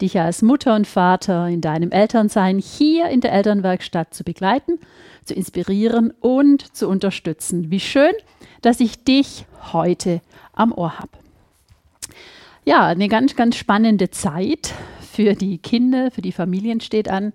dich 0.00 0.18
als 0.20 0.42
Mutter 0.42 0.74
und 0.74 0.86
Vater 0.86 1.48
in 1.48 1.60
deinem 1.60 1.90
Elternsein 1.90 2.58
hier 2.58 3.08
in 3.08 3.20
der 3.20 3.32
Elternwerkstatt 3.32 4.14
zu 4.14 4.24
begleiten– 4.24 4.78
zu 5.28 5.34
inspirieren 5.34 6.12
und 6.20 6.74
zu 6.74 6.88
unterstützen. 6.88 7.70
Wie 7.70 7.80
schön, 7.80 8.12
dass 8.62 8.80
ich 8.80 9.04
dich 9.04 9.44
heute 9.72 10.20
am 10.54 10.72
Ohr 10.72 10.98
habe. 10.98 11.12
Ja, 12.64 12.86
eine 12.86 13.08
ganz, 13.08 13.36
ganz 13.36 13.56
spannende 13.56 14.10
Zeit 14.10 14.74
für 15.12 15.34
die 15.34 15.58
Kinder, 15.58 16.10
für 16.10 16.22
die 16.22 16.32
Familien 16.32 16.80
steht 16.80 17.08
an. 17.08 17.32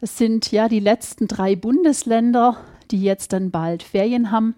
Es 0.00 0.18
sind 0.18 0.50
ja 0.50 0.68
die 0.68 0.80
letzten 0.80 1.28
drei 1.28 1.54
Bundesländer, 1.56 2.56
die 2.90 3.02
jetzt 3.02 3.32
dann 3.32 3.50
bald 3.50 3.82
Ferien 3.82 4.30
haben. 4.30 4.54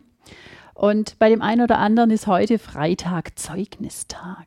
Und 0.75 1.19
bei 1.19 1.29
dem 1.29 1.43
einen 1.43 1.62
oder 1.62 1.79
anderen 1.79 2.11
ist 2.11 2.27
heute 2.27 2.59
Freitag 2.59 3.39
Zeugnistag. 3.39 4.47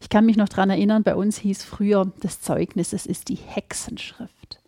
Ich 0.00 0.08
kann 0.08 0.26
mich 0.26 0.36
noch 0.36 0.48
daran 0.48 0.70
erinnern, 0.70 1.02
bei 1.02 1.14
uns 1.14 1.38
hieß 1.38 1.64
früher 1.64 2.12
das 2.20 2.40
Zeugnis, 2.40 2.92
es 2.92 3.06
ist 3.06 3.28
die 3.28 3.36
Hexenschrift. 3.36 4.60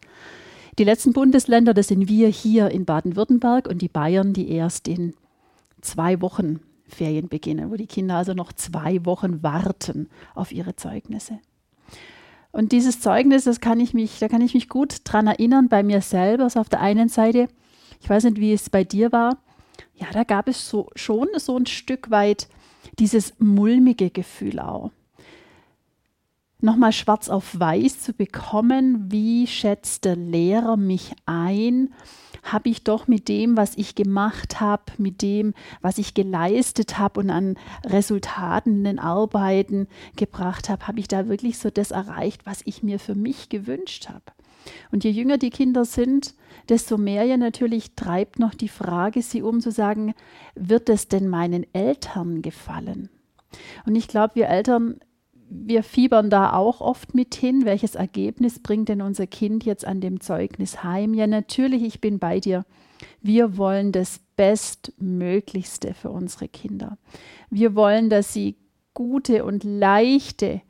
Die 0.78 0.84
letzten 0.84 1.12
Bundesländer, 1.12 1.74
das 1.74 1.88
sind 1.88 2.08
wir 2.08 2.28
hier 2.28 2.70
in 2.70 2.84
Baden-Württemberg 2.84 3.66
und 3.66 3.82
die 3.82 3.88
Bayern, 3.88 4.32
die 4.32 4.50
erst 4.50 4.86
in 4.86 5.14
zwei 5.80 6.20
Wochen 6.20 6.60
Ferien 6.86 7.28
beginnen, 7.28 7.70
wo 7.70 7.76
die 7.76 7.86
Kinder 7.86 8.16
also 8.16 8.32
noch 8.32 8.52
zwei 8.52 9.04
Wochen 9.04 9.42
warten 9.42 10.08
auf 10.34 10.52
ihre 10.52 10.76
Zeugnisse. 10.76 11.40
Und 12.50 12.72
dieses 12.72 13.00
Zeugnis, 13.00 13.44
das 13.44 13.60
kann 13.60 13.80
ich 13.80 13.92
mich, 13.92 14.18
da 14.20 14.28
kann 14.28 14.40
ich 14.40 14.54
mich 14.54 14.68
gut 14.68 15.00
dran 15.04 15.26
erinnern 15.26 15.68
bei 15.68 15.82
mir 15.82 16.00
selber. 16.00 16.44
Also 16.44 16.60
auf 16.60 16.68
der 16.68 16.80
einen 16.80 17.08
Seite, 17.08 17.48
ich 18.00 18.08
weiß 18.08 18.24
nicht, 18.24 18.38
wie 18.38 18.52
es 18.52 18.70
bei 18.70 18.84
dir 18.84 19.12
war, 19.12 19.38
ja, 19.94 20.06
da 20.12 20.24
gab 20.24 20.48
es 20.48 20.68
so, 20.68 20.90
schon 20.94 21.28
so 21.36 21.56
ein 21.56 21.66
Stück 21.66 22.10
weit 22.10 22.48
dieses 22.98 23.34
mulmige 23.38 24.10
Gefühl 24.10 24.60
auch 24.60 24.90
nochmal 26.60 26.92
schwarz 26.92 27.28
auf 27.28 27.58
weiß 27.58 28.00
zu 28.00 28.12
bekommen, 28.12 29.10
wie 29.10 29.46
schätzt 29.46 30.04
der 30.04 30.16
Lehrer 30.16 30.76
mich 30.76 31.14
ein? 31.26 31.94
Habe 32.42 32.68
ich 32.68 32.84
doch 32.84 33.08
mit 33.08 33.28
dem, 33.28 33.56
was 33.56 33.76
ich 33.76 33.94
gemacht 33.94 34.60
habe, 34.60 34.84
mit 34.96 35.22
dem, 35.22 35.54
was 35.80 35.98
ich 35.98 36.14
geleistet 36.14 36.98
habe 36.98 37.20
und 37.20 37.30
an 37.30 37.56
Resultaten 37.84 38.78
in 38.78 38.84
den 38.84 38.98
Arbeiten 38.98 39.88
gebracht 40.16 40.68
habe, 40.68 40.86
habe 40.86 41.00
ich 41.00 41.08
da 41.08 41.28
wirklich 41.28 41.58
so 41.58 41.70
das 41.70 41.90
erreicht, 41.90 42.46
was 42.46 42.62
ich 42.64 42.82
mir 42.82 42.98
für 42.98 43.14
mich 43.14 43.48
gewünscht 43.48 44.08
habe? 44.08 44.24
Und 44.92 45.04
je 45.04 45.10
jünger 45.10 45.38
die 45.38 45.50
Kinder 45.50 45.84
sind, 45.84 46.34
desto 46.68 46.98
mehr 46.98 47.24
ja 47.24 47.36
natürlich 47.36 47.94
treibt 47.94 48.38
noch 48.38 48.54
die 48.54 48.68
Frage 48.68 49.22
sie 49.22 49.42
um 49.42 49.60
zu 49.60 49.70
sagen, 49.70 50.14
wird 50.54 50.88
es 50.88 51.08
denn 51.08 51.28
meinen 51.28 51.66
Eltern 51.72 52.42
gefallen? 52.42 53.08
Und 53.86 53.94
ich 53.94 54.08
glaube, 54.08 54.34
wir 54.34 54.48
Eltern 54.48 55.00
wir 55.50 55.82
fiebern 55.82 56.30
da 56.30 56.52
auch 56.52 56.80
oft 56.80 57.14
mit 57.14 57.34
hin. 57.34 57.64
Welches 57.64 57.94
Ergebnis 57.94 58.58
bringt 58.58 58.88
denn 58.88 59.02
unser 59.02 59.26
Kind 59.26 59.64
jetzt 59.64 59.86
an 59.86 60.00
dem 60.00 60.20
Zeugnis 60.20 60.82
heim? 60.84 61.14
Ja, 61.14 61.26
natürlich, 61.26 61.82
ich 61.82 62.00
bin 62.00 62.18
bei 62.18 62.40
dir. 62.40 62.64
Wir 63.22 63.56
wollen 63.56 63.92
das 63.92 64.20
Bestmöglichste 64.36 65.94
für 65.94 66.10
unsere 66.10 66.48
Kinder. 66.48 66.98
Wir 67.50 67.74
wollen, 67.74 68.10
dass 68.10 68.32
sie 68.32 68.56
gute 68.94 69.44
und 69.44 69.64
leichte 69.64 70.60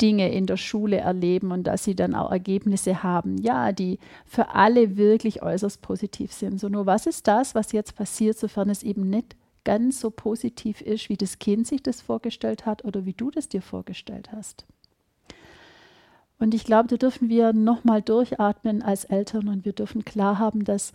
Dinge 0.00 0.30
in 0.32 0.46
der 0.46 0.56
Schule 0.56 0.98
erleben 0.98 1.52
und 1.52 1.64
dass 1.64 1.84
sie 1.84 1.94
dann 1.94 2.14
auch 2.14 2.30
Ergebnisse 2.30 3.02
haben, 3.02 3.38
ja, 3.38 3.72
die 3.72 3.98
für 4.24 4.54
alle 4.54 4.96
wirklich 4.96 5.42
äußerst 5.42 5.80
positiv 5.82 6.32
sind. 6.32 6.60
So 6.60 6.68
nur 6.68 6.86
was 6.86 7.06
ist 7.06 7.26
das, 7.26 7.54
was 7.54 7.72
jetzt 7.72 7.96
passiert, 7.96 8.38
sofern 8.38 8.70
es 8.70 8.82
eben 8.82 9.08
nicht 9.08 9.36
ganz 9.64 10.00
so 10.00 10.10
positiv 10.10 10.80
ist, 10.80 11.08
wie 11.08 11.16
das 11.16 11.38
Kind 11.38 11.66
sich 11.66 11.82
das 11.82 12.00
vorgestellt 12.00 12.66
hat 12.66 12.84
oder 12.84 13.04
wie 13.04 13.14
du 13.14 13.30
das 13.30 13.48
dir 13.48 13.62
vorgestellt 13.62 14.30
hast. 14.32 14.64
Und 16.38 16.54
ich 16.54 16.64
glaube, 16.64 16.88
da 16.88 16.96
dürfen 16.96 17.28
wir 17.28 17.52
nochmal 17.52 18.02
durchatmen 18.02 18.82
als 18.82 19.04
Eltern 19.04 19.48
und 19.48 19.64
wir 19.64 19.72
dürfen 19.72 20.04
klar 20.04 20.38
haben, 20.38 20.64
dass 20.64 20.92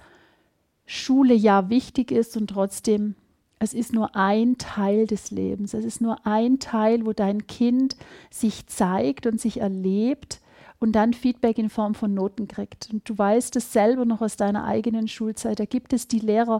Schule 0.85 1.33
ja 1.33 1.69
wichtig 1.69 2.11
ist 2.11 2.37
und 2.37 2.47
trotzdem, 2.47 3.15
es 3.61 3.75
ist 3.75 3.93
nur 3.93 4.15
ein 4.15 4.57
Teil 4.57 5.05
des 5.05 5.29
Lebens. 5.29 5.75
Es 5.75 5.85
ist 5.85 6.01
nur 6.01 6.25
ein 6.25 6.57
Teil, 6.57 7.05
wo 7.05 7.13
dein 7.13 7.45
Kind 7.45 7.95
sich 8.31 8.65
zeigt 8.65 9.27
und 9.27 9.39
sich 9.39 9.59
erlebt 9.61 10.40
und 10.81 10.93
dann 10.93 11.13
Feedback 11.13 11.59
in 11.59 11.69
Form 11.69 11.93
von 11.93 12.15
Noten 12.15 12.47
kriegt. 12.47 12.89
Und 12.91 13.07
du 13.07 13.15
weißt 13.15 13.55
es 13.55 13.71
selber 13.71 14.03
noch 14.03 14.19
aus 14.19 14.35
deiner 14.35 14.65
eigenen 14.65 15.07
Schulzeit. 15.07 15.59
Da 15.59 15.65
gibt 15.65 15.93
es 15.93 16.07
die 16.07 16.19
Lehrer, 16.19 16.59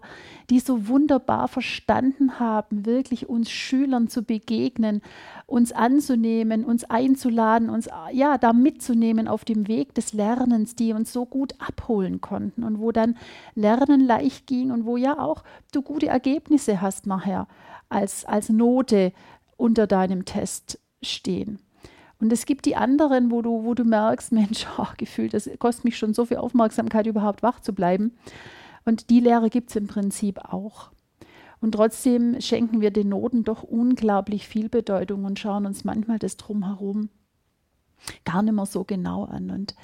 die 0.51 0.59
so 0.59 0.87
wunderbar 0.87 1.47
verstanden 1.47 2.39
haben, 2.39 2.85
wirklich 2.85 3.27
uns 3.27 3.49
Schülern 3.49 4.09
zu 4.09 4.21
begegnen, 4.21 5.01
uns 5.47 5.71
anzunehmen, 5.71 6.63
uns 6.63 6.83
einzuladen, 6.83 7.71
uns 7.71 7.89
ja 8.11 8.37
da 8.37 8.53
mitzunehmen 8.53 9.27
auf 9.27 9.43
dem 9.43 9.67
Weg 9.67 9.95
des 9.95 10.13
Lernens, 10.13 10.75
die 10.75 10.93
uns 10.93 11.11
so 11.11 11.25
gut 11.25 11.55
abholen 11.57 12.21
konnten 12.21 12.63
und 12.63 12.79
wo 12.79 12.91
dann 12.91 13.17
Lernen 13.55 14.01
leicht 14.01 14.45
ging 14.45 14.69
und 14.69 14.85
wo 14.85 14.97
ja 14.97 15.17
auch 15.17 15.43
du 15.71 15.81
gute 15.81 16.07
Ergebnisse 16.07 16.79
hast 16.79 17.07
nachher 17.07 17.47
als, 17.89 18.23
als 18.25 18.49
Note 18.49 19.13
unter 19.57 19.87
deinem 19.87 20.25
Test 20.25 20.79
stehen. 21.01 21.59
Und 22.21 22.31
es 22.31 22.45
gibt 22.45 22.65
die 22.65 22.75
anderen, 22.75 23.31
wo 23.31 23.41
du, 23.41 23.63
wo 23.65 23.73
du 23.73 23.83
merkst, 23.83 24.31
Mensch, 24.31 24.65
oh, 24.77 24.87
gefühlt, 24.97 25.33
das 25.33 25.49
kostet 25.59 25.85
mich 25.85 25.97
schon 25.97 26.13
so 26.13 26.25
viel 26.25 26.37
Aufmerksamkeit, 26.37 27.07
überhaupt 27.07 27.43
wach 27.43 27.59
zu 27.59 27.73
bleiben. 27.73 28.13
Und 28.85 29.09
die 29.09 29.19
Lehre 29.19 29.49
gibt 29.49 29.69
es 29.71 29.75
im 29.75 29.87
Prinzip 29.87 30.39
auch. 30.39 30.91
Und 31.59 31.73
trotzdem 31.73 32.39
schenken 32.41 32.81
wir 32.81 32.91
den 32.91 33.09
Noten 33.09 33.43
doch 33.43 33.61
unglaublich 33.61 34.47
viel 34.47 34.69
Bedeutung 34.69 35.25
und 35.25 35.37
schauen 35.37 35.65
uns 35.65 35.83
manchmal 35.83 36.17
das 36.17 36.37
drumherum 36.37 37.09
gar 38.25 38.41
nicht 38.41 38.53
mehr 38.53 38.65
so 38.65 38.83
genau 38.83 39.25
an. 39.25 39.51
Und 39.51 39.75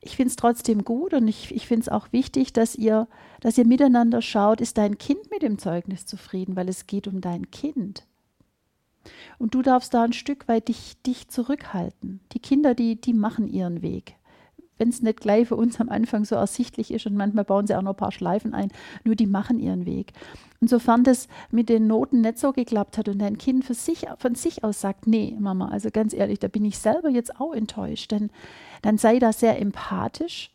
ich 0.00 0.16
finde 0.16 0.30
es 0.30 0.36
trotzdem 0.36 0.84
gut 0.84 1.14
und 1.14 1.28
ich, 1.28 1.54
ich 1.54 1.66
finde 1.66 1.82
es 1.82 1.88
auch 1.88 2.12
wichtig, 2.12 2.52
dass 2.52 2.74
ihr, 2.74 3.08
dass 3.40 3.58
ihr 3.58 3.66
miteinander 3.66 4.22
schaut, 4.22 4.60
ist 4.60 4.78
dein 4.78 4.98
Kind 4.98 5.30
mit 5.30 5.42
dem 5.42 5.58
Zeugnis 5.58 6.06
zufrieden, 6.06 6.56
weil 6.56 6.68
es 6.68 6.86
geht 6.86 7.06
um 7.06 7.20
dein 7.20 7.50
Kind. 7.50 8.06
Und 9.38 9.54
du 9.54 9.62
darfst 9.62 9.94
da 9.94 10.04
ein 10.04 10.12
Stück 10.12 10.48
weit 10.48 10.68
dich, 10.68 10.96
dich 11.02 11.28
zurückhalten. 11.28 12.20
Die 12.32 12.38
Kinder, 12.38 12.74
die, 12.74 13.00
die 13.00 13.12
machen 13.12 13.48
ihren 13.48 13.82
Weg. 13.82 14.14
Wenn 14.78 14.90
es 14.90 15.00
nicht 15.00 15.20
gleich 15.20 15.48
für 15.48 15.56
uns 15.56 15.80
am 15.80 15.88
Anfang 15.88 16.24
so 16.24 16.34
ersichtlich 16.34 16.90
ist 16.90 17.06
und 17.06 17.16
manchmal 17.16 17.44
bauen 17.44 17.66
sie 17.66 17.74
auch 17.74 17.82
noch 17.82 17.92
ein 17.92 17.96
paar 17.96 18.12
Schleifen 18.12 18.52
ein, 18.52 18.70
nur 19.04 19.14
die 19.14 19.26
machen 19.26 19.58
ihren 19.58 19.86
Weg. 19.86 20.12
Und 20.60 20.68
sofern 20.68 21.02
das 21.02 21.28
mit 21.50 21.68
den 21.68 21.86
Noten 21.86 22.20
nicht 22.20 22.38
so 22.38 22.52
geklappt 22.52 22.98
hat 22.98 23.08
und 23.08 23.18
dein 23.18 23.38
Kind 23.38 23.64
für 23.64 23.74
sich, 23.74 24.06
von 24.18 24.34
sich 24.34 24.64
aus 24.64 24.80
sagt, 24.80 25.06
nee, 25.06 25.34
Mama, 25.38 25.68
also 25.68 25.90
ganz 25.90 26.12
ehrlich, 26.12 26.40
da 26.40 26.48
bin 26.48 26.64
ich 26.64 26.78
selber 26.78 27.08
jetzt 27.08 27.40
auch 27.40 27.54
enttäuscht, 27.54 28.12
denn 28.12 28.30
dann 28.82 28.98
sei 28.98 29.18
da 29.18 29.32
sehr 29.32 29.58
empathisch 29.60 30.50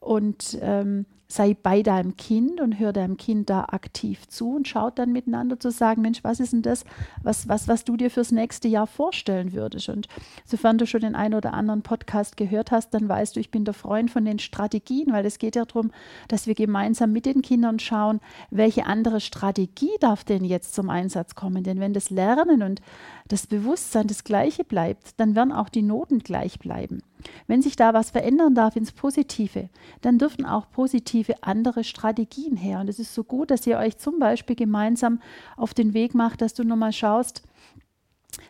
und 0.00 0.58
ähm, 0.60 1.06
sei 1.32 1.54
bei 1.54 1.82
deinem 1.82 2.16
Kind 2.16 2.60
und 2.60 2.78
hör 2.78 2.92
deinem 2.92 3.16
Kind 3.16 3.48
da 3.48 3.64
aktiv 3.64 4.28
zu 4.28 4.54
und 4.56 4.68
schaut 4.68 4.98
dann 4.98 5.12
miteinander 5.12 5.58
zu 5.58 5.70
sagen, 5.70 6.02
Mensch, 6.02 6.22
was 6.22 6.40
ist 6.40 6.52
denn 6.52 6.62
das, 6.62 6.84
was, 7.22 7.48
was, 7.48 7.68
was 7.68 7.84
du 7.84 7.96
dir 7.96 8.10
fürs 8.10 8.32
nächste 8.32 8.68
Jahr 8.68 8.86
vorstellen 8.86 9.52
würdest? 9.52 9.88
Und 9.88 10.08
sofern 10.44 10.78
du 10.78 10.86
schon 10.86 11.00
den 11.00 11.14
einen 11.14 11.34
oder 11.34 11.54
anderen 11.54 11.82
Podcast 11.82 12.36
gehört 12.36 12.70
hast, 12.70 12.90
dann 12.90 13.08
weißt 13.08 13.36
du, 13.36 13.40
ich 13.40 13.50
bin 13.50 13.64
der 13.64 13.74
Freund 13.74 14.10
von 14.10 14.24
den 14.24 14.38
Strategien, 14.38 15.12
weil 15.12 15.24
es 15.24 15.38
geht 15.38 15.56
ja 15.56 15.64
darum, 15.64 15.90
dass 16.28 16.46
wir 16.46 16.54
gemeinsam 16.54 17.12
mit 17.12 17.26
den 17.26 17.42
Kindern 17.42 17.78
schauen, 17.78 18.20
welche 18.50 18.86
andere 18.86 19.20
Strategie 19.20 19.96
darf 20.00 20.24
denn 20.24 20.44
jetzt 20.44 20.74
zum 20.74 20.90
Einsatz 20.90 21.34
kommen? 21.34 21.64
Denn 21.64 21.80
wenn 21.80 21.94
das 21.94 22.10
Lernen 22.10 22.62
und 22.62 22.82
das 23.28 23.46
Bewusstsein 23.46 24.06
das 24.06 24.24
gleiche 24.24 24.64
bleibt, 24.64 25.18
dann 25.18 25.34
werden 25.34 25.52
auch 25.52 25.70
die 25.70 25.82
Noten 25.82 26.18
gleich 26.18 26.58
bleiben. 26.58 27.02
Wenn 27.46 27.62
sich 27.62 27.76
da 27.76 27.94
was 27.94 28.10
verändern 28.10 28.54
darf 28.54 28.76
ins 28.76 28.92
Positive, 28.92 29.68
dann 30.00 30.18
dürfen 30.18 30.44
auch 30.44 30.70
positive 30.70 31.42
andere 31.42 31.84
Strategien 31.84 32.56
her. 32.56 32.80
Und 32.80 32.88
es 32.88 32.98
ist 32.98 33.14
so 33.14 33.24
gut, 33.24 33.50
dass 33.50 33.66
ihr 33.66 33.78
euch 33.78 33.98
zum 33.98 34.18
Beispiel 34.18 34.56
gemeinsam 34.56 35.20
auf 35.56 35.74
den 35.74 35.94
Weg 35.94 36.14
macht, 36.14 36.42
dass 36.42 36.54
du 36.54 36.64
nochmal 36.64 36.92
schaust, 36.92 37.42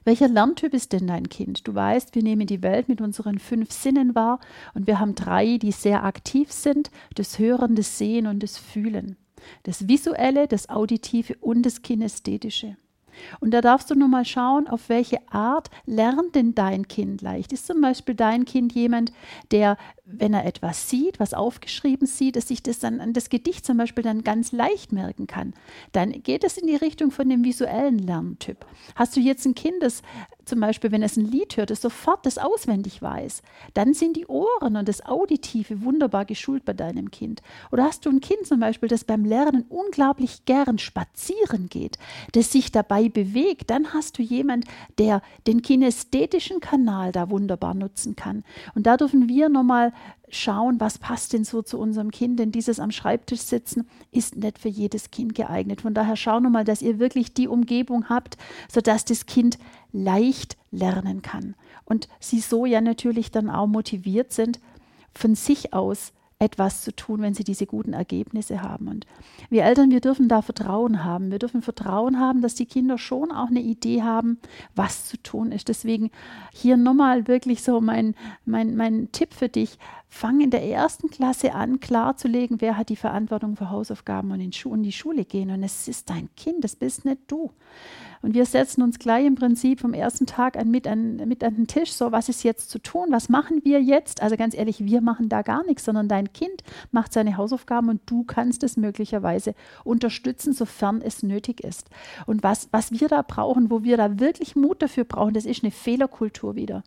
welcher 0.05 0.29
Lerntyp 0.29 0.75
ist 0.75 0.93
denn 0.93 1.07
dein 1.07 1.29
Kind? 1.29 1.67
Du 1.67 1.75
weißt, 1.75 2.15
wir 2.15 2.23
nehmen 2.23 2.47
die 2.47 2.63
Welt 2.63 2.89
mit 2.89 3.01
unseren 3.01 3.39
fünf 3.39 3.73
Sinnen 3.73 4.15
wahr 4.15 4.39
und 4.75 4.87
wir 4.87 5.01
haben 5.01 5.15
drei, 5.15 5.59
die 5.59 5.73
sehr 5.73 6.05
aktiv 6.05 6.53
sind: 6.53 6.91
das 7.15 7.39
Hören, 7.39 7.75
das 7.75 7.99
Sehen 7.99 8.27
und 8.27 8.43
das 8.43 8.59
Fühlen. 8.59 9.17
Das 9.65 9.89
Visuelle, 9.89 10.47
das 10.47 10.69
Auditive 10.69 11.37
und 11.41 11.63
das 11.63 11.83
Kinästhetische. 11.83 12.77
Und 13.41 13.53
da 13.53 13.61
darfst 13.61 13.91
du 13.91 13.95
nur 13.95 14.09
mal 14.09 14.25
schauen, 14.25 14.69
auf 14.69 14.89
welche 14.89 15.19
Art 15.31 15.71
lernt 15.87 16.35
denn 16.35 16.55
dein 16.55 16.89
Kind 16.89 17.23
leicht. 17.23 17.53
Ist 17.53 17.67
zum 17.67 17.81
Beispiel 17.81 18.15
dein 18.15 18.45
Kind 18.45 18.73
jemand, 18.73 19.13
der, 19.51 19.77
wenn 20.05 20.35
er 20.35 20.45
etwas 20.45 20.89
sieht, 20.89 21.21
was 21.21 21.35
aufgeschrieben 21.35 22.07
sieht, 22.07 22.37
dass 22.37 22.49
sich 22.49 22.63
das 22.63 22.79
dann 22.79 23.01
an 23.01 23.13
das 23.13 23.29
Gedicht 23.29 23.65
zum 23.65 23.77
Beispiel 23.77 24.05
dann 24.05 24.25
ganz 24.25 24.53
leicht 24.53 24.93
merken 24.93 25.27
kann? 25.27 25.55
Dann 25.93 26.13
geht 26.23 26.45
es 26.45 26.59
in 26.59 26.67
die 26.67 26.77
Richtung 26.77 27.11
von 27.11 27.29
dem 27.29 27.45
visuellen 27.45 27.99
Lerntyp. 27.99 28.65
Hast 28.95 29.17
du 29.17 29.21
jetzt 29.21 29.47
ein 29.47 29.55
Kind, 29.55 29.83
das 29.83 30.03
zum 30.45 30.61
Beispiel, 30.61 30.93
wenn 30.93 31.03
es 31.03 31.17
ein 31.17 31.25
Lied 31.25 31.57
hört, 31.57 31.71
es 31.71 31.81
sofort 31.81 32.27
das 32.27 32.39
auswendig 32.39 33.03
weiß, 33.03 33.43
dann 33.75 33.95
sind 33.95 34.17
die 34.17 34.27
Ohren 34.27 34.77
und 34.77 34.89
das 34.89 35.05
Auditive 35.05 35.83
wunderbar 35.83 36.25
geschult 36.25 36.65
bei 36.65 36.73
deinem 36.73 37.11
Kind. 37.11 37.43
Oder 37.71 37.85
hast 37.85 38.07
du 38.07 38.11
ein 38.11 38.21
Kind 38.21 38.47
zum 38.47 38.61
Beispiel, 38.61 38.89
das 38.89 39.05
beim 39.05 39.25
Lernen 39.25 39.65
unglaublich 39.69 40.45
gern 40.45 40.79
spazieren 40.79 41.69
geht, 41.69 41.99
das 42.33 42.53
sich 42.53 42.73
dabei 42.73 43.09
bewegt, 43.09 43.71
dann 43.71 43.93
hast 43.93 44.19
du 44.19 44.23
jemand, 44.23 44.65
der 44.99 45.23
den 45.47 45.63
kinästhetischen 45.63 46.61
Kanal 46.61 47.13
da 47.13 47.31
wunderbar 47.31 47.75
nutzen 47.75 48.17
kann. 48.17 48.45
Und 48.75 48.87
da 48.87 48.97
dürfen 48.97 49.29
wir 49.29 49.49
nochmal 49.49 49.93
schauen, 50.33 50.81
was 50.81 50.99
passt 50.99 51.35
denn 51.35 51.45
so 51.45 51.63
zu 51.63 51.79
unserem 51.79 52.11
Kind, 52.11 52.41
denn 52.41 52.51
dieses 52.51 52.81
am 52.81 52.91
Schreibtisch 52.91 53.41
sitzen 53.41 53.87
ist 54.11 54.35
nicht 54.35 54.59
für 54.59 54.69
jedes 54.69 55.11
Kind 55.11 55.35
geeignet. 55.35 55.83
Von 55.83 55.95
daher 55.95 56.17
schau 56.17 56.41
nochmal, 56.41 56.65
dass 56.65 56.83
ihr 56.83 56.99
wirklich 56.99 57.35
die 57.35 57.49
Umgebung 57.49 58.09
habt, 58.09 58.39
sodass 58.71 59.05
das 59.05 59.27
Kind 59.27 59.59
leicht 59.93 60.57
lernen 60.71 61.21
kann. 61.21 61.55
Und 61.85 62.09
sie 62.19 62.41
so 62.41 62.65
ja 62.65 62.81
natürlich 62.81 63.31
dann 63.31 63.51
auch 63.51 63.67
motiviert 63.67 64.33
sind, 64.33 64.59
von 65.15 65.35
sich 65.35 65.75
aus 65.75 66.13
etwas 66.43 66.83
zu 66.83 66.95
tun, 66.95 67.23
wenn 67.23 67.35
sie 67.35 67.45
diese 67.45 67.67
guten 67.67 67.93
Ergebnisse 67.93 68.63
haben. 68.63 68.89
Und 68.89 69.07
wir 69.49 69.63
Eltern, 69.63 69.93
wir 69.93 70.01
dürfen 70.01 70.29
da 70.29 70.43
Vertrauen 70.43 71.05
haben. 71.05 71.31
Wir 71.31 71.39
dürfen 71.39 71.63
Vertrauen 71.63 72.19
haben, 72.19 72.43
dass 72.43 72.57
die 72.57 72.67
Kinder 72.67 72.99
schon 72.99 73.31
auch 73.31 73.47
eine 73.47 73.61
Idee 73.61 74.03
haben, 74.03 74.39
was 74.75 75.07
zu 75.07 75.23
tun 75.23 75.53
ist. 75.53 75.69
Deswegen 75.69 76.11
hier 76.53 76.77
nochmal 76.77 77.29
wirklich 77.29 77.63
so 77.63 77.81
mein, 77.81 78.17
mein, 78.45 78.75
mein 78.75 79.13
Tipp 79.13 79.33
für 79.33 79.49
dich. 79.49 79.79
Fang 80.09 80.41
in 80.41 80.51
der 80.51 80.65
ersten 80.65 81.11
Klasse 81.11 81.55
an, 81.55 81.79
klarzulegen, 81.79 82.61
wer 82.61 82.77
hat 82.77 82.89
die 82.89 82.97
Verantwortung 82.97 83.57
für 83.57 83.71
Hausaufgaben 83.71 84.33
und 84.33 84.41
in, 84.41 84.53
Schu 84.53 84.75
in 84.75 84.83
die 84.83 84.93
Schule 84.93 85.25
gehen. 85.25 85.51
Und 85.51 85.63
es 85.63 85.87
ist 85.87 86.11
dein 86.11 86.29
Kind, 86.37 86.65
das 86.65 86.75
bist 86.75 87.05
nicht 87.05 87.21
du. 87.29 87.53
Und 88.23 88.35
wir 88.35 88.47
setzen 88.47 88.83
uns 88.83 89.01
gleich 89.01 89.27
im 89.27 89.35
Prinzip 89.35 89.81
vom 89.81 89.95
ersten 89.95 90.27
Tag 90.27 90.57
an 90.57 90.71
mit, 90.71 90.87
an 90.87 91.17
mit 91.27 91.43
an 91.43 91.57
den 91.57 91.67
Tisch. 91.67 91.93
So, 91.93 92.13
was 92.13 92.29
ist 92.29 92.45
jetzt 92.45 92.71
zu 92.71 92.79
tun? 92.79 93.09
Was 93.11 93.29
machen 93.29 93.63
wir 93.65 93.83
jetzt? 93.83 94.23
Also 94.23 94.37
ganz 94.37 94.55
ehrlich, 94.55 94.85
wir 94.85 95.01
machen 95.01 95.29
da 95.29 95.43
gar 95.43 95.67
nichts, 95.67 95.85
sondern 95.85 96.07
dein 96.07 96.33
Kind 96.33 96.63
macht 96.93 97.13
seine 97.13 97.37
Hausaufgaben 97.37 97.89
und 97.89 98.01
du 98.07 98.23
kannst 98.23 98.63
es 98.63 98.77
möglicherweise 98.77 99.55
unterstützen, 99.83 100.53
sofern 100.53 101.03
es 101.03 101.25
nötig 101.25 101.65
ist. 101.65 101.91
Und 102.27 102.45
was, 102.45 102.69
was 102.71 102.93
wir 102.93 103.09
da 103.09 103.23
brauchen, 103.23 103.71
wo 103.73 103.83
wir 103.83 103.97
da 103.97 104.21
wirklich 104.21 104.55
Mut 104.55 104.83
dafür 104.83 105.05
brauchen, 105.05 105.35
das 105.35 105.45
ist 105.45 105.65
eine 105.65 105.73
Fehlerkultur 105.73 106.55
wieder. 106.55 106.85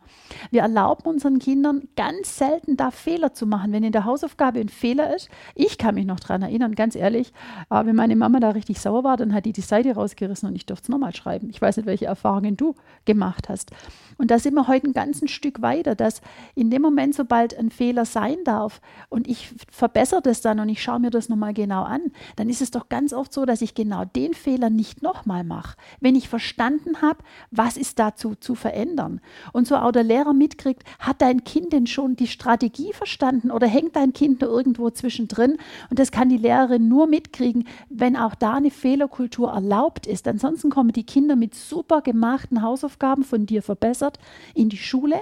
Wir 0.51 0.61
erlauben 0.61 1.03
unseren 1.05 1.39
Kindern 1.39 1.89
ganz 1.97 2.37
selten 2.37 2.77
da 2.77 2.91
Fehler 2.91 3.33
zu 3.33 3.45
machen. 3.45 3.73
Wenn 3.73 3.83
in 3.83 3.91
der 3.91 4.05
Hausaufgabe 4.05 4.59
ein 4.59 4.69
Fehler 4.69 5.13
ist, 5.13 5.27
ich 5.53 5.77
kann 5.77 5.95
mich 5.95 6.05
noch 6.05 6.21
daran 6.21 6.43
erinnern, 6.43 6.75
ganz 6.75 6.95
ehrlich, 6.95 7.33
äh, 7.69 7.85
wenn 7.85 7.95
meine 7.97 8.15
Mama 8.15 8.39
da 8.39 8.51
richtig 8.51 8.79
sauer 8.79 9.03
war, 9.03 9.17
dann 9.17 9.33
hat 9.33 9.45
die 9.45 9.53
die 9.53 9.59
Seite 9.59 9.93
rausgerissen 9.93 10.47
und 10.47 10.55
ich 10.55 10.65
durfte 10.65 10.83
es 10.83 10.89
nochmal 10.89 11.13
schreiben 11.13 11.24
schreiben. 11.25 11.49
Ich 11.49 11.61
weiß 11.61 11.77
nicht, 11.77 11.87
welche 11.87 12.05
Erfahrungen 12.05 12.55
du 12.55 12.75
gemacht 13.05 13.49
hast. 13.49 13.71
Und 14.17 14.31
da 14.31 14.39
sind 14.39 14.53
wir 14.53 14.67
heute 14.67 14.87
ein 14.87 14.93
ganzes 14.93 15.31
Stück 15.31 15.61
weiter, 15.61 15.95
dass 15.95 16.21
in 16.53 16.69
dem 16.69 16.81
Moment, 16.81 17.15
sobald 17.15 17.57
ein 17.57 17.69
Fehler 17.69 18.05
sein 18.05 18.37
darf 18.45 18.79
und 19.09 19.27
ich 19.27 19.53
verbessere 19.69 20.21
das 20.21 20.41
dann 20.41 20.59
und 20.59 20.69
ich 20.69 20.81
schaue 20.81 20.99
mir 20.99 21.09
das 21.09 21.27
nochmal 21.27 21.53
genau 21.53 21.83
an, 21.83 22.01
dann 22.35 22.49
ist 22.49 22.61
es 22.61 22.71
doch 22.71 22.87
ganz 22.87 23.11
oft 23.11 23.33
so, 23.33 23.45
dass 23.45 23.61
ich 23.61 23.73
genau 23.73 24.05
den 24.05 24.33
Fehler 24.33 24.69
nicht 24.69 25.01
nochmal 25.01 25.43
mache. 25.43 25.75
Wenn 25.99 26.15
ich 26.15 26.29
verstanden 26.29 27.01
habe, 27.01 27.19
was 27.51 27.75
ist 27.75 27.99
dazu 27.99 28.35
zu 28.35 28.55
verändern. 28.55 29.19
Und 29.51 29.67
so 29.67 29.75
auch 29.75 29.91
der 29.91 30.03
Lehrer 30.03 30.33
mitkriegt, 30.33 30.83
hat 30.99 31.21
dein 31.21 31.43
Kind 31.43 31.73
denn 31.73 31.87
schon 31.87 32.15
die 32.15 32.27
Strategie 32.27 32.93
verstanden 32.93 33.51
oder 33.51 33.67
hängt 33.67 33.95
dein 33.95 34.13
Kind 34.13 34.41
nur 34.41 34.49
irgendwo 34.49 34.89
zwischendrin? 34.91 35.57
Und 35.89 35.99
das 35.99 36.11
kann 36.11 36.29
die 36.29 36.37
Lehrerin 36.37 36.87
nur 36.87 37.07
mitkriegen, 37.07 37.67
wenn 37.89 38.15
auch 38.15 38.35
da 38.35 38.53
eine 38.53 38.71
Fehlerkultur 38.71 39.51
erlaubt 39.51 40.07
ist. 40.07 40.27
Ansonsten 40.27 40.69
kommen 40.69 40.93
die 40.93 41.05
Kinder 41.05 41.14
mit 41.15 41.55
super 41.55 42.01
gemachten 42.01 42.61
Hausaufgaben 42.61 43.23
von 43.23 43.45
dir 43.45 43.61
verbessert 43.61 44.19
in 44.53 44.69
die 44.69 44.77
Schule 44.77 45.21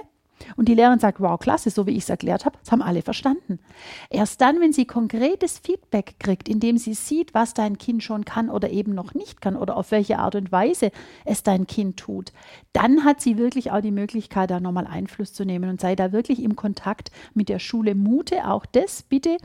und 0.56 0.68
die 0.68 0.74
Lehrerin 0.74 0.98
sagt, 0.98 1.20
wow, 1.20 1.38
klasse, 1.38 1.70
so 1.70 1.86
wie 1.86 1.92
ich 1.92 2.04
es 2.04 2.10
erklärt 2.10 2.44
habe, 2.44 2.58
das 2.60 2.72
haben 2.72 2.82
alle 2.82 3.02
verstanden. 3.02 3.58
Erst 4.10 4.40
dann, 4.40 4.60
wenn 4.60 4.72
sie 4.72 4.84
konkretes 4.84 5.58
Feedback 5.58 6.16
kriegt, 6.18 6.48
indem 6.48 6.76
sie 6.76 6.94
sieht, 6.94 7.34
was 7.34 7.54
dein 7.54 7.78
Kind 7.78 8.02
schon 8.02 8.24
kann 8.24 8.50
oder 8.50 8.70
eben 8.70 8.94
noch 8.94 9.14
nicht 9.14 9.40
kann 9.40 9.56
oder 9.56 9.76
auf 9.76 9.90
welche 9.90 10.18
Art 10.18 10.34
und 10.34 10.52
Weise 10.52 10.90
es 11.24 11.42
dein 11.42 11.66
Kind 11.66 11.98
tut, 11.98 12.32
dann 12.72 13.04
hat 13.04 13.20
sie 13.20 13.38
wirklich 13.38 13.70
auch 13.70 13.80
die 13.80 13.90
Möglichkeit, 13.90 14.50
da 14.50 14.60
nochmal 14.60 14.86
Einfluss 14.86 15.32
zu 15.32 15.44
nehmen 15.44 15.70
und 15.70 15.80
sei 15.80 15.96
da 15.96 16.12
wirklich 16.12 16.42
im 16.42 16.56
Kontakt 16.56 17.10
mit 17.34 17.48
der 17.48 17.58
Schule. 17.58 17.94
Mute 17.94 18.48
auch 18.48 18.66
das 18.66 19.02
bitte 19.02 19.36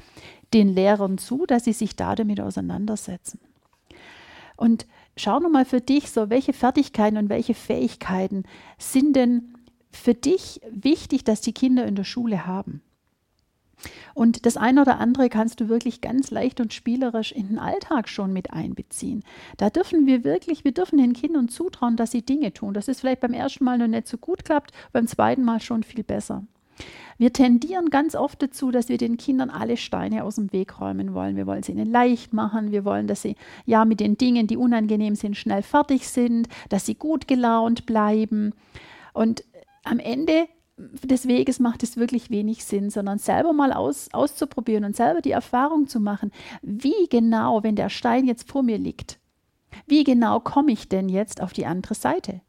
den 0.54 0.70
Lehrern 0.70 1.18
zu, 1.18 1.46
dass 1.46 1.66
sie 1.66 1.74
sich 1.74 1.96
da 1.96 2.16
damit 2.16 2.42
auseinandersetzen. 2.42 3.40
Und 4.58 4.88
schau 5.20 5.40
nochmal 5.40 5.66
für 5.66 5.82
dich, 5.82 6.12
so 6.12 6.30
welche 6.30 6.54
Fertigkeiten 6.54 7.18
und 7.18 7.30
welche 7.30 7.54
Fähigkeiten 7.54 8.44
sind 8.78 9.16
denn 9.16 9.54
für 9.92 10.14
dich 10.14 10.62
wichtig, 10.72 11.24
dass 11.24 11.42
die 11.42 11.54
Kinder 11.54 11.86
in 11.86 11.96
der 11.96 12.04
Schule 12.04 12.46
haben. 12.46 12.82
Und 14.14 14.46
das 14.46 14.58
eine 14.58 14.82
oder 14.82 15.00
andere 15.00 15.30
kannst 15.30 15.62
du 15.62 15.70
wirklich 15.70 16.02
ganz 16.02 16.32
leicht 16.32 16.60
und 16.60 16.74
spielerisch 16.74 17.32
in 17.32 17.48
den 17.48 17.60
Alltag 17.60 18.10
schon 18.10 18.34
mit 18.34 18.52
einbeziehen. 18.52 19.24
Da 19.58 19.70
dürfen 19.70 20.06
wir 20.06 20.24
wirklich, 20.24 20.66
wir 20.66 20.74
dürfen 20.74 20.98
den 20.98 21.14
Kindern 21.14 21.48
zutrauen, 21.48 21.96
dass 21.96 22.12
sie 22.12 22.22
Dinge 22.22 22.54
tun. 22.54 22.74
Das 22.74 22.88
ist 22.88 23.00
vielleicht 23.00 23.22
beim 23.22 23.34
ersten 23.34 23.64
Mal 23.64 23.78
noch 23.78 23.88
nicht 23.88 24.08
so 24.08 24.18
gut 24.18 24.44
klappt, 24.44 24.72
beim 24.92 25.08
zweiten 25.08 25.44
Mal 25.44 25.62
schon 25.62 25.84
viel 25.84 26.04
besser. 26.04 26.44
Wir 27.18 27.34
tendieren 27.34 27.90
ganz 27.90 28.16
oft 28.16 28.42
dazu, 28.42 28.72
dass 28.72 28.88
wir 28.88 28.98
den 28.98 29.18
Kindern 29.18 29.50
alle 29.50 29.76
Steine 29.76 30.24
aus 30.24 30.36
dem 30.36 30.54
Weg 30.54 30.80
räumen 30.80 31.14
wollen. 31.14 31.36
Wir 31.36 31.48
wollen 31.48 31.60
es 31.60 31.70
ihnen 31.70 31.92
leicht 31.92 32.32
machen. 32.32 32.72
Wir 32.72 32.86
wollen, 32.86 33.08
dass 33.08 33.22
sie 33.22 33.36
ja 33.66 33.84
mit 33.84 34.00
den 34.00 34.18
Dingen, 34.18 34.48
die 34.48 34.56
unangenehm 34.56 35.16
sind, 35.16 35.36
schnell 35.36 35.62
fertig 35.62 36.08
sind, 36.08 36.48
dass 36.70 36.86
sie 36.86 36.96
gut 36.96 37.28
gelaunt 37.28 37.86
bleiben. 37.86 38.54
Und 39.14 39.44
am 39.84 40.00
Ende 40.00 40.48
des 40.78 41.28
Weges 41.28 41.60
macht 41.60 41.84
es 41.84 41.98
wirklich 41.98 42.30
wenig 42.30 42.64
Sinn, 42.64 42.90
sondern 42.90 43.20
selber 43.20 43.54
mal 43.54 43.74
aus, 43.74 44.08
auszuprobieren 44.14 44.86
und 44.86 44.96
selber 44.96 45.22
die 45.22 45.32
Erfahrung 45.32 45.88
zu 45.88 46.00
machen, 46.00 46.32
wie 46.62 47.08
genau, 47.10 47.64
wenn 47.64 47.76
der 47.76 47.90
Stein 47.90 48.26
jetzt 48.26 48.50
vor 48.50 48.64
mir 48.64 48.78
liegt, 48.78 49.20
wie 49.88 50.04
genau 50.04 50.40
komme 50.40 50.72
ich 50.72 50.88
denn 50.88 51.10
jetzt 51.10 51.42
auf 51.42 51.54
die 51.54 51.66
andere 51.66 51.96
Seite? 51.96 52.42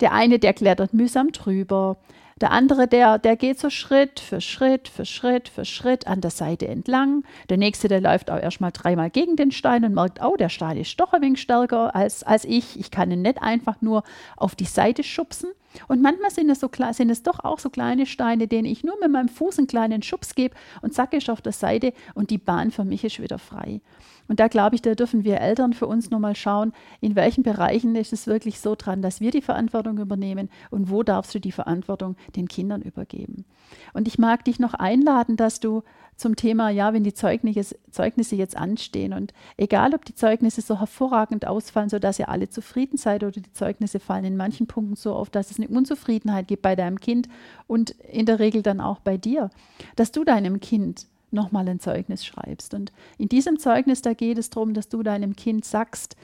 Der 0.00 0.12
eine, 0.12 0.38
der 0.38 0.54
klettert 0.54 0.94
mühsam 0.94 1.32
drüber, 1.32 1.98
der 2.40 2.50
andere, 2.50 2.88
der, 2.88 3.18
der 3.18 3.36
geht 3.36 3.60
so 3.60 3.70
Schritt 3.70 4.18
für 4.18 4.40
Schritt 4.40 4.88
für 4.88 5.04
Schritt 5.04 5.48
für 5.48 5.64
Schritt 5.64 6.06
an 6.06 6.20
der 6.20 6.32
Seite 6.32 6.66
entlang. 6.66 7.24
Der 7.48 7.56
nächste, 7.56 7.86
der 7.86 8.00
läuft 8.00 8.30
auch 8.30 8.40
erstmal 8.40 8.72
dreimal 8.72 9.10
gegen 9.10 9.36
den 9.36 9.52
Stein 9.52 9.84
und 9.84 9.94
merkt, 9.94 10.20
oh, 10.22 10.36
der 10.36 10.48
Stein 10.48 10.76
ist 10.76 10.98
doch 10.98 11.12
ein 11.12 11.22
wenig 11.22 11.40
stärker 11.40 11.94
als, 11.94 12.24
als 12.24 12.44
ich. 12.44 12.78
Ich 12.78 12.90
kann 12.90 13.10
ihn 13.10 13.22
nicht 13.22 13.40
einfach 13.40 13.80
nur 13.80 14.02
auf 14.36 14.56
die 14.56 14.64
Seite 14.64 15.04
schubsen. 15.04 15.50
Und 15.88 16.02
manchmal 16.02 16.30
sind 16.30 16.50
es, 16.50 16.60
so, 16.60 16.70
sind 16.92 17.10
es 17.10 17.22
doch 17.22 17.40
auch 17.40 17.58
so 17.58 17.70
kleine 17.70 18.06
Steine, 18.06 18.48
denen 18.48 18.66
ich 18.66 18.84
nur 18.84 18.98
mit 19.00 19.10
meinem 19.10 19.28
Fuß 19.28 19.58
einen 19.58 19.66
kleinen 19.66 20.02
Schubs 20.02 20.34
gebe 20.34 20.54
und 20.82 20.94
zack 20.94 21.12
ist 21.12 21.30
auf 21.30 21.40
der 21.40 21.52
Seite 21.52 21.92
und 22.14 22.30
die 22.30 22.38
Bahn 22.38 22.70
für 22.70 22.84
mich 22.84 23.04
ist 23.04 23.20
wieder 23.20 23.38
frei. 23.38 23.80
Und 24.28 24.40
da 24.40 24.48
glaube 24.48 24.74
ich, 24.74 24.82
da 24.82 24.94
dürfen 24.94 25.24
wir 25.24 25.40
Eltern 25.40 25.72
für 25.72 25.86
uns 25.86 26.10
nochmal 26.10 26.36
schauen, 26.36 26.72
in 27.00 27.14
welchen 27.14 27.42
Bereichen 27.42 27.94
ist 27.94 28.12
es 28.12 28.26
wirklich 28.26 28.60
so 28.60 28.74
dran, 28.74 29.02
dass 29.02 29.20
wir 29.20 29.30
die 29.30 29.42
Verantwortung 29.42 29.98
übernehmen 29.98 30.48
und 30.70 30.90
wo 30.90 31.02
darfst 31.02 31.34
du 31.34 31.40
die 31.40 31.52
Verantwortung 31.52 32.16
den 32.36 32.48
Kindern 32.48 32.82
übergeben. 32.82 33.44
Und 33.92 34.08
ich 34.08 34.18
mag 34.18 34.44
dich 34.44 34.58
noch 34.58 34.74
einladen, 34.74 35.36
dass 35.36 35.60
du 35.60 35.82
zum 36.16 36.36
Thema, 36.36 36.70
ja, 36.70 36.92
wenn 36.92 37.02
die 37.02 37.12
Zeugnisse, 37.12 38.36
jetzt 38.36 38.56
anstehen 38.56 39.12
und 39.12 39.32
egal, 39.56 39.94
ob 39.94 40.04
die 40.04 40.14
Zeugnisse 40.14 40.60
so 40.60 40.78
hervorragend 40.78 41.46
ausfallen, 41.46 41.88
sodass 41.88 42.18
ihr 42.18 42.28
alle 42.28 42.48
zufrieden 42.48 42.96
seid 42.96 43.24
oder 43.24 43.40
die 43.40 43.52
Zeugnisse 43.52 44.00
fallen 44.00 44.24
in 44.24 44.36
manchen 44.36 44.66
Punkten 44.66 44.96
so 44.96 45.14
auf, 45.14 45.30
dass 45.30 45.50
es 45.50 45.58
eine 45.58 45.68
Unzufriedenheit 45.68 46.46
gibt 46.46 46.62
bei 46.62 46.76
deinem 46.76 47.00
Kind 47.00 47.28
und 47.66 47.90
in 47.90 48.26
der 48.26 48.38
Regel 48.38 48.62
dann 48.62 48.80
auch 48.80 49.00
bei 49.00 49.16
dir, 49.16 49.50
dass 49.96 50.12
du 50.12 50.24
deinem 50.24 50.60
Kind 50.60 51.06
nochmal 51.34 51.68
ein 51.68 51.80
Zeugnis 51.80 52.24
schreibst. 52.24 52.74
Und 52.74 52.92
in 53.18 53.28
diesem 53.28 53.58
Zeugnis, 53.58 54.02
da 54.02 54.14
geht 54.14 54.38
es 54.38 54.50
darum, 54.50 54.74
dass 54.74 54.88
du 54.88 55.02
deinem 55.02 55.36
Kind 55.36 55.64
sagst, 55.64 56.16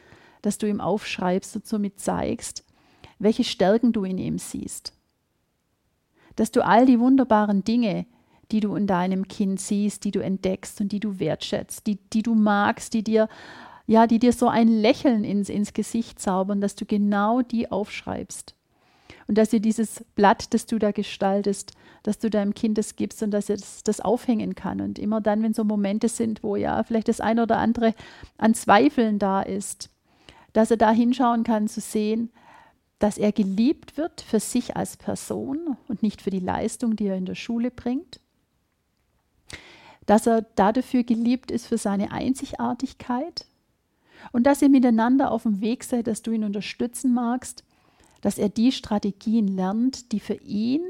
dass 0.42 0.58
du 0.58 0.66
ihm 0.66 0.80
aufschreibst 0.80 1.56
und 1.56 1.66
somit 1.66 2.00
zeigst, 2.00 2.64
welche 3.18 3.44
Stärken 3.44 3.92
du 3.92 4.04
in 4.04 4.18
ihm 4.18 4.38
siehst. 4.38 4.94
Dass 6.36 6.50
du 6.50 6.64
all 6.64 6.86
die 6.86 6.98
wunderbaren 6.98 7.64
Dinge, 7.64 8.06
die 8.50 8.60
du 8.60 8.74
in 8.74 8.86
deinem 8.86 9.28
Kind 9.28 9.60
siehst, 9.60 10.04
die 10.04 10.10
du 10.10 10.20
entdeckst 10.20 10.80
und 10.80 10.92
die 10.92 11.00
du 11.00 11.18
wertschätzt, 11.18 11.86
die, 11.86 11.96
die 11.96 12.22
du 12.22 12.34
magst, 12.34 12.94
die 12.94 13.04
dir, 13.04 13.28
ja, 13.86 14.06
die 14.06 14.18
dir 14.18 14.32
so 14.32 14.48
ein 14.48 14.68
Lächeln 14.68 15.24
ins, 15.24 15.48
ins 15.48 15.74
Gesicht 15.74 16.18
zaubern, 16.18 16.60
dass 16.60 16.74
du 16.74 16.86
genau 16.86 17.42
die 17.42 17.70
aufschreibst 17.70 18.54
und 19.26 19.38
dass 19.38 19.52
ihr 19.52 19.60
dieses 19.60 20.04
Blatt, 20.14 20.52
das 20.54 20.66
du 20.66 20.78
da 20.78 20.90
gestaltest, 20.90 21.72
dass 22.02 22.18
du 22.18 22.30
deinem 22.30 22.54
Kind 22.54 22.78
das 22.78 22.96
gibst 22.96 23.22
und 23.22 23.30
dass 23.30 23.50
er 23.50 23.56
das, 23.56 23.82
das 23.82 24.00
aufhängen 24.00 24.54
kann. 24.54 24.80
Und 24.80 24.98
immer 24.98 25.20
dann, 25.20 25.42
wenn 25.42 25.54
so 25.54 25.64
Momente 25.64 26.08
sind, 26.08 26.42
wo 26.42 26.56
ja 26.56 26.82
vielleicht 26.82 27.08
das 27.08 27.20
eine 27.20 27.42
oder 27.42 27.58
andere 27.58 27.94
an 28.38 28.54
Zweifeln 28.54 29.18
da 29.18 29.42
ist, 29.42 29.90
dass 30.52 30.70
er 30.70 30.76
da 30.76 30.90
hinschauen 30.92 31.44
kann 31.44 31.68
zu 31.68 31.80
sehen, 31.80 32.30
dass 32.98 33.18
er 33.18 33.32
geliebt 33.32 33.96
wird 33.96 34.20
für 34.20 34.40
sich 34.40 34.76
als 34.76 34.96
Person 34.96 35.76
und 35.88 36.02
nicht 36.02 36.20
für 36.22 36.30
die 36.30 36.40
Leistung, 36.40 36.96
die 36.96 37.06
er 37.06 37.16
in 37.16 37.24
der 37.24 37.34
Schule 37.34 37.70
bringt. 37.70 38.20
Dass 40.06 40.26
er 40.26 40.42
dafür 40.54 41.02
geliebt 41.02 41.50
ist 41.50 41.66
für 41.66 41.78
seine 41.78 42.12
Einzigartigkeit 42.12 43.46
und 44.32 44.44
dass 44.44 44.60
ihr 44.60 44.68
miteinander 44.68 45.30
auf 45.30 45.44
dem 45.44 45.60
Weg 45.60 45.84
seid, 45.84 46.06
dass 46.06 46.22
du 46.22 46.32
ihn 46.32 46.44
unterstützen 46.44 47.14
magst, 47.14 47.64
dass 48.20 48.38
er 48.38 48.48
die 48.48 48.72
Strategien 48.72 49.48
lernt, 49.48 50.12
die 50.12 50.20
für 50.20 50.34
ihn 50.34 50.82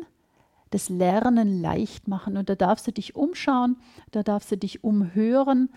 das 0.70 0.88
Lernen 0.88 1.60
leicht 1.60 2.08
machen. 2.08 2.36
Und 2.36 2.48
da 2.48 2.54
darfst 2.54 2.86
du 2.86 2.92
dich 2.92 3.16
umschauen, 3.16 3.76
da 4.12 4.22
darfst 4.22 4.52
du 4.52 4.56
dich 4.56 4.84
umhören, 4.84 5.70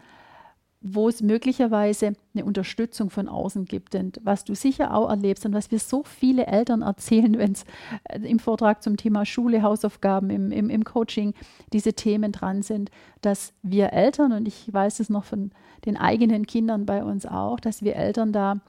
wo 0.86 1.08
es 1.08 1.22
möglicherweise 1.22 2.14
eine 2.34 2.44
Unterstützung 2.44 3.10
von 3.10 3.30
außen 3.30 3.66
gibt. 3.66 3.96
Und 3.96 4.20
was 4.24 4.44
du 4.44 4.54
sicher 4.54 4.94
auch 4.94 5.10
erlebst 5.10 5.46
und 5.46 5.54
was 5.54 5.72
wir 5.72 5.80
so 5.80 6.04
viele 6.04 6.46
Eltern 6.46 6.82
erzählen, 6.82 7.38
wenn 7.38 7.54
es 7.54 7.64
äh, 8.04 8.20
im 8.20 8.38
Vortrag 8.38 8.84
zum 8.84 8.98
Thema 8.98 9.26
Schule, 9.26 9.64
Hausaufgaben, 9.64 10.30
im, 10.30 10.52
im, 10.52 10.70
im 10.70 10.84
Coaching 10.84 11.34
diese 11.72 11.94
Themen 11.94 12.34
dran 12.34 12.62
sind, 12.64 12.92
dass 13.22 13.54
wir 13.64 13.94
Eltern, 13.94 14.34
und 14.34 14.46
ich 14.46 14.72
weiß 14.72 15.00
es 15.00 15.10
noch 15.10 15.24
von 15.24 15.52
den 15.86 15.96
eigenen 15.96 16.46
Kindern 16.46 16.86
bei 16.86 17.04
uns 17.04 17.26
auch, 17.26 17.62
dass 17.62 17.82
wir 17.82 17.96
Eltern 17.96 18.34
da 18.34 18.60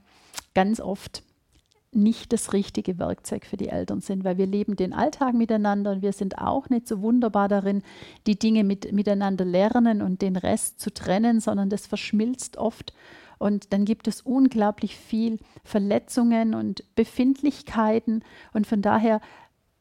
ganz 0.54 0.80
oft 0.80 1.24
nicht 1.94 2.32
das 2.32 2.52
richtige 2.52 2.98
Werkzeug 2.98 3.46
für 3.46 3.56
die 3.56 3.68
Eltern 3.68 4.00
sind, 4.00 4.24
weil 4.24 4.38
wir 4.38 4.46
leben 4.46 4.76
den 4.76 4.92
Alltag 4.92 5.34
miteinander 5.34 5.92
und 5.92 6.02
wir 6.02 6.12
sind 6.12 6.38
auch 6.38 6.68
nicht 6.68 6.88
so 6.88 7.00
wunderbar 7.02 7.48
darin, 7.48 7.82
die 8.26 8.38
Dinge 8.38 8.64
mit, 8.64 8.92
miteinander 8.92 9.44
lernen 9.44 10.02
und 10.02 10.22
den 10.22 10.36
Rest 10.36 10.80
zu 10.80 10.92
trennen, 10.92 11.40
sondern 11.40 11.70
das 11.70 11.86
verschmilzt 11.86 12.56
oft. 12.56 12.92
Und 13.38 13.72
dann 13.72 13.84
gibt 13.84 14.08
es 14.08 14.20
unglaublich 14.20 14.96
viel 14.96 15.38
Verletzungen 15.64 16.54
und 16.54 16.84
Befindlichkeiten. 16.94 18.22
Und 18.52 18.66
von 18.66 18.80
daher 18.80 19.20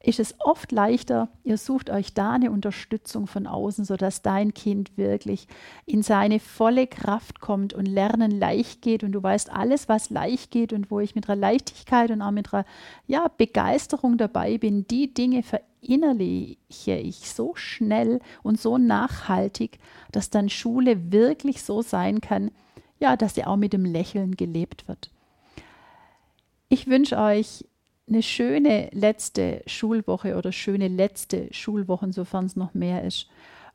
ist 0.06 0.20
es 0.20 0.36
oft 0.40 0.74
leichter, 0.74 1.30
ihr 1.46 1.58
sucht 1.58 1.90
euch 1.90 2.14
da 2.14 2.32
eine 2.32 2.52
Unterstützung 2.52 3.26
von 3.26 3.48
außen, 3.48 3.86
sodass 3.86 4.22
dein 4.22 4.54
Kind 4.54 4.98
wirklich 4.98 5.48
in 5.86 6.04
seine 6.04 6.42
volle 6.42 6.88
Kraft 6.88 7.40
kommt 7.40 7.74
und 7.74 7.86
Lernen 7.86 8.30
leicht 8.32 8.82
geht. 8.82 9.06
Und 9.06 9.14
du 9.14 9.24
weißt, 9.24 9.50
alles, 9.50 9.88
was 9.88 10.10
leicht 10.10 10.52
geht 10.52 10.74
und 10.74 10.92
wo 10.92 11.00
ich 11.00 11.16
mit 11.16 11.30
einer 11.30 11.40
Leichtigkeit 11.40 12.12
und 12.12 12.22
auch 12.22 12.32
mit 12.32 12.54
einer 12.54 12.66
ja, 13.08 13.30
Begeisterung 13.38 14.18
dabei 14.18 14.58
bin, 14.58 14.86
die 14.86 15.14
Dinge 15.14 15.42
verinnerliche 15.42 16.96
ich 16.96 17.32
so 17.32 17.56
schnell 17.56 18.20
und 18.44 18.60
so 18.60 18.78
nachhaltig, 18.78 19.80
dass 20.12 20.30
dann 20.30 20.50
Schule 20.50 21.14
wirklich 21.14 21.64
so 21.64 21.82
sein 21.82 22.20
kann, 22.20 22.52
ja, 23.00 23.16
dass 23.16 23.36
sie 23.36 23.46
auch 23.46 23.56
mit 23.56 23.72
dem 23.72 23.86
Lächeln 23.86 24.36
gelebt 24.36 24.86
wird. 24.90 25.12
Ich 26.68 26.88
wünsche 26.88 27.18
euch 27.18 27.64
eine 28.08 28.22
schöne 28.22 28.90
letzte 28.92 29.64
Schulwoche 29.66 30.36
oder 30.36 30.52
schöne 30.52 30.88
letzte 30.88 31.48
Schulwochen, 31.54 32.12
sofern 32.12 32.46
es 32.46 32.56
noch 32.56 32.74
mehr 32.74 33.04
ist. 33.04 33.28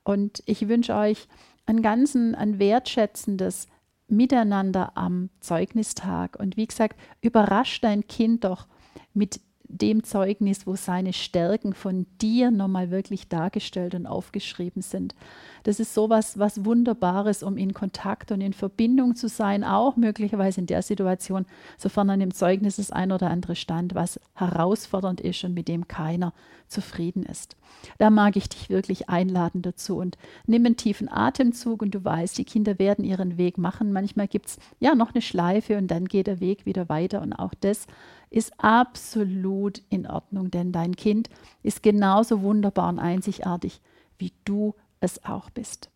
Und 0.05 0.43
ich 0.47 0.69
wünsche 0.69 0.95
euch 0.95 1.29
ein 1.67 1.83
ganzen, 1.83 2.35
ein 2.35 2.59
wertschätzendes 2.59 3.67
Miteinander 4.09 4.93
am 4.97 5.29
Zeugnistag. 5.41 6.37
Und 6.39 6.57
wie 6.57 6.67
gesagt, 6.67 6.99
überrasch 7.21 7.81
dein 7.81 8.07
Kind 8.07 8.45
doch 8.45 8.67
mit 9.13 9.41
dem 9.69 10.03
Zeugnis, 10.03 10.67
wo 10.67 10.77
seine 10.77 11.13
Stärken 11.13 11.75
von 11.75 12.07
dir 12.21 12.51
nochmal 12.51 12.91
wirklich 12.91 13.29
dargestellt 13.29 13.95
und 13.95 14.07
aufgeschrieben 14.07 14.83
sind. 14.83 15.15
Das 15.63 15.81
ist 15.81 15.95
sowas, 15.95 16.39
was 16.39 16.65
Wunderbares, 16.65 17.43
um 17.43 17.57
in 17.57 17.75
Kontakt 17.75 18.33
und 18.33 18.41
in 18.41 18.53
Verbindung 18.55 19.15
zu 19.15 19.29
sein, 19.29 19.65
auch 19.65 19.97
möglicherweise 19.97 20.61
in 20.61 20.67
der 20.67 20.83
Situation, 20.83 21.47
sofern 21.77 22.11
an 22.11 22.21
dem 22.21 22.33
Zeugnis 22.33 22.77
das 22.77 22.91
ein 22.91 23.13
oder 23.13 23.31
andere 23.31 23.57
stand, 23.57 23.95
was 23.95 24.19
herausfordernd 24.35 25.21
ist 25.21 25.45
und 25.45 25.55
mit 25.55 25.69
dem 25.69 25.87
keiner 25.87 26.33
zufrieden 26.69 27.25
ist. 27.25 27.57
Da 27.99 28.11
mag 28.11 28.37
ich 28.37 28.49
dich 28.49 28.71
wirklich 28.71 29.09
einladen 29.09 29.63
dazu 29.63 29.99
und 29.99 30.17
nimm 30.47 30.65
einen 30.67 30.77
tiefen 30.77 31.11
Atemzug 31.11 31.83
und 31.83 31.95
du 31.95 32.05
weißt, 32.05 32.37
die 32.39 32.45
Kinder 32.45 32.79
werden 32.79 33.05
ihren 33.05 33.39
Weg 33.39 33.59
machen. 33.59 33.93
Manchmal 33.93 34.29
gibt 34.29 34.47
es 34.47 34.59
ja 34.79 34.95
noch 34.95 35.15
eine 35.15 35.23
Schleife 35.23 35.77
und 35.79 35.89
dann 35.89 36.07
geht 36.07 36.27
der 36.27 36.41
Weg 36.41 36.67
wieder 36.67 36.89
weiter 36.89 37.23
und 37.23 37.33
auch 37.33 37.55
das 37.61 37.87
ist 38.31 38.53
absolut 38.59 39.83
in 39.89 40.07
Ordnung, 40.07 40.51
denn 40.51 40.73
dein 40.73 40.97
Kind 40.97 41.31
ist 41.63 41.83
genauso 41.83 42.43
wunderbar 42.43 42.89
und 42.89 42.99
einzigartig, 42.99 43.81
wie 44.19 44.33
du 44.45 44.75
es 45.01 45.25
auch 45.25 45.51
bist. 45.51 45.91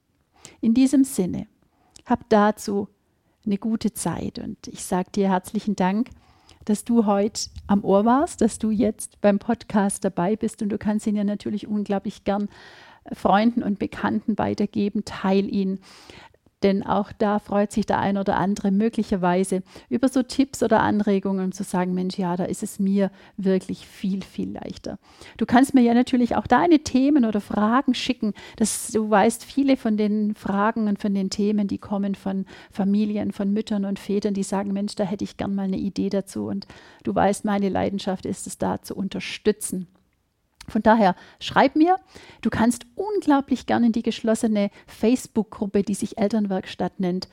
In 0.60 0.74
diesem 0.74 1.04
Sinne, 1.04 1.46
hab 2.06 2.28
dazu 2.28 2.88
eine 3.44 3.58
gute 3.58 3.92
Zeit 3.92 4.38
und 4.38 4.68
ich 4.68 4.84
sage 4.84 5.10
dir 5.10 5.28
herzlichen 5.28 5.76
Dank, 5.76 6.10
dass 6.64 6.84
du 6.84 7.06
heute 7.06 7.48
am 7.66 7.84
Ohr 7.84 8.04
warst, 8.04 8.40
dass 8.40 8.58
du 8.58 8.70
jetzt 8.70 9.20
beim 9.20 9.38
Podcast 9.38 10.04
dabei 10.04 10.36
bist 10.36 10.62
und 10.62 10.68
du 10.68 10.78
kannst 10.78 11.06
ihn 11.06 11.16
ja 11.16 11.24
natürlich 11.24 11.66
unglaublich 11.66 12.24
gern 12.24 12.48
Freunden 13.12 13.62
und 13.62 13.78
Bekannten 13.78 14.38
weitergeben, 14.38 15.04
teil 15.04 15.52
ihn. 15.52 15.80
Denn 16.62 16.82
auch 16.82 17.12
da 17.12 17.38
freut 17.38 17.72
sich 17.72 17.86
der 17.86 17.98
ein 17.98 18.16
oder 18.16 18.36
andere 18.36 18.70
möglicherweise 18.70 19.62
über 19.88 20.08
so 20.08 20.22
Tipps 20.22 20.62
oder 20.62 20.80
Anregungen, 20.80 21.52
zu 21.52 21.64
sagen, 21.64 21.94
Mensch, 21.94 22.18
ja, 22.18 22.36
da 22.36 22.44
ist 22.44 22.62
es 22.62 22.78
mir 22.78 23.10
wirklich 23.36 23.86
viel, 23.86 24.22
viel 24.22 24.52
leichter. 24.52 24.98
Du 25.36 25.46
kannst 25.46 25.74
mir 25.74 25.82
ja 25.82 25.94
natürlich 25.94 26.36
auch 26.36 26.46
deine 26.46 26.80
Themen 26.80 27.24
oder 27.24 27.40
Fragen 27.40 27.94
schicken. 27.94 28.32
Das, 28.56 28.88
du 28.92 29.08
weißt, 29.08 29.44
viele 29.44 29.76
von 29.76 29.96
den 29.96 30.34
Fragen 30.34 30.88
und 30.88 31.00
von 31.00 31.14
den 31.14 31.30
Themen, 31.30 31.68
die 31.68 31.78
kommen 31.78 32.14
von 32.14 32.46
Familien, 32.70 33.32
von 33.32 33.52
Müttern 33.52 33.84
und 33.84 33.98
Vätern, 33.98 34.34
die 34.34 34.42
sagen, 34.42 34.72
Mensch, 34.72 34.94
da 34.94 35.04
hätte 35.04 35.24
ich 35.24 35.36
gern 35.36 35.54
mal 35.54 35.62
eine 35.62 35.78
Idee 35.78 36.10
dazu. 36.10 36.46
Und 36.46 36.66
du 37.04 37.14
weißt, 37.14 37.44
meine 37.44 37.68
Leidenschaft 37.68 38.26
ist 38.26 38.46
es 38.46 38.58
da 38.58 38.82
zu 38.82 38.94
unterstützen. 38.94 39.86
Von 40.68 40.82
daher 40.82 41.14
schreib 41.40 41.76
mir. 41.76 41.96
Du 42.40 42.50
kannst 42.50 42.86
unglaublich 42.94 43.66
gerne 43.66 43.86
in 43.86 43.92
die 43.92 44.02
geschlossene 44.02 44.70
Facebook-Gruppe, 44.86 45.82
die 45.82 45.94
sich 45.94 46.18
Elternwerkstatt 46.18 47.00
nennt, 47.00 47.28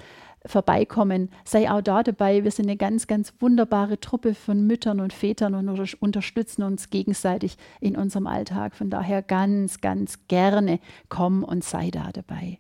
vorbeikommen. 0.46 1.30
Sei 1.46 1.70
auch 1.70 1.82
da 1.82 2.04
dabei. 2.04 2.44
Wir 2.44 2.52
sind 2.52 2.66
eine 2.66 2.78
ganz, 2.78 3.08
ganz 3.08 3.34
wunderbare 3.40 4.00
Truppe 4.00 4.34
von 4.34 4.66
Müttern 4.66 5.00
und 5.00 5.14
Vätern 5.14 5.54
und 5.56 5.96
unterstützen 6.00 6.64
uns 6.64 6.90
gegenseitig 6.90 7.58
in 7.80 7.96
unserem 7.96 8.28
Alltag. 8.28 8.76
Von 8.76 8.90
daher 8.90 9.22
ganz, 9.22 9.82
ganz 9.82 10.28
gerne 10.28 10.80
komm 11.10 11.44
und 11.44 11.64
sei 11.64 11.92
da 11.92 12.12
dabei. 12.12 12.60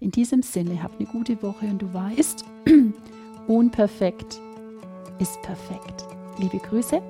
In 0.00 0.10
diesem 0.10 0.42
Sinne, 0.42 0.82
hab 0.82 0.98
eine 0.98 1.08
gute 1.08 1.42
Woche 1.42 1.66
und 1.66 1.80
du 1.80 1.92
weißt, 1.92 2.44
unperfekt 3.46 4.40
ist 5.18 5.40
perfekt. 5.42 6.04
Liebe 6.38 6.58
Grüße, 6.58 7.00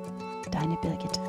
deine 0.53 0.77
Birgit. 0.77 1.21